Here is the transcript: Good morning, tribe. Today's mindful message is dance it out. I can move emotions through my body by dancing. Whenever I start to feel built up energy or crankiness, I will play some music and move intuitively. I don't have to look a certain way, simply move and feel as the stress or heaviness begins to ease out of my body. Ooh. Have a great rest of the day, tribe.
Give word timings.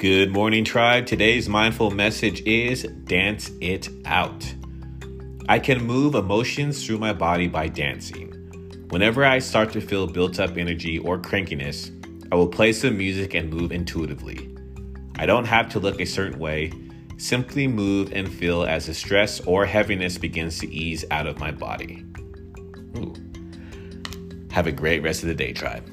Good 0.00 0.32
morning, 0.32 0.64
tribe. 0.64 1.04
Today's 1.04 1.46
mindful 1.46 1.90
message 1.90 2.40
is 2.46 2.84
dance 3.04 3.50
it 3.60 3.90
out. 4.06 4.50
I 5.46 5.58
can 5.58 5.84
move 5.84 6.14
emotions 6.14 6.86
through 6.86 6.96
my 6.96 7.12
body 7.12 7.48
by 7.48 7.68
dancing. 7.68 8.30
Whenever 8.88 9.26
I 9.26 9.40
start 9.40 9.72
to 9.72 9.80
feel 9.82 10.06
built 10.06 10.40
up 10.40 10.56
energy 10.56 10.98
or 10.98 11.18
crankiness, 11.18 11.90
I 12.32 12.36
will 12.36 12.48
play 12.48 12.72
some 12.72 12.96
music 12.96 13.34
and 13.34 13.52
move 13.52 13.72
intuitively. 13.72 14.56
I 15.18 15.26
don't 15.26 15.44
have 15.44 15.68
to 15.72 15.78
look 15.78 16.00
a 16.00 16.06
certain 16.06 16.38
way, 16.38 16.72
simply 17.18 17.68
move 17.68 18.10
and 18.14 18.26
feel 18.26 18.62
as 18.62 18.86
the 18.86 18.94
stress 18.94 19.40
or 19.40 19.66
heaviness 19.66 20.16
begins 20.16 20.58
to 20.60 20.72
ease 20.72 21.04
out 21.10 21.26
of 21.26 21.38
my 21.38 21.50
body. 21.50 22.06
Ooh. 22.96 23.14
Have 24.50 24.66
a 24.66 24.72
great 24.72 25.02
rest 25.02 25.22
of 25.24 25.28
the 25.28 25.34
day, 25.34 25.52
tribe. 25.52 25.84